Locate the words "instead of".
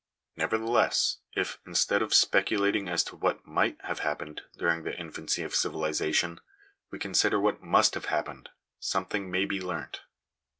1.63-2.11